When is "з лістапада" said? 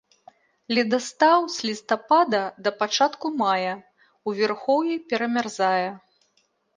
1.55-2.39